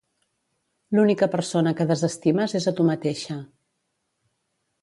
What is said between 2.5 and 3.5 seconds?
és a tu mateixa.